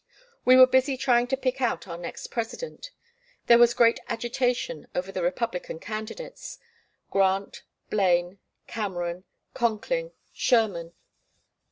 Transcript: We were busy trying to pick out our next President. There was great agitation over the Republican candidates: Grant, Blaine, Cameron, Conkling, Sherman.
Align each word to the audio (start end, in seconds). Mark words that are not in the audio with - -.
We 0.45 0.55
were 0.57 0.65
busy 0.65 0.97
trying 0.97 1.27
to 1.27 1.37
pick 1.37 1.61
out 1.61 1.87
our 1.87 1.95
next 1.95 2.31
President. 2.31 2.89
There 3.45 3.59
was 3.59 3.75
great 3.75 3.99
agitation 4.09 4.87
over 4.95 5.11
the 5.11 5.21
Republican 5.21 5.77
candidates: 5.77 6.57
Grant, 7.11 7.61
Blaine, 7.91 8.39
Cameron, 8.65 9.25
Conkling, 9.53 10.11
Sherman. 10.33 10.93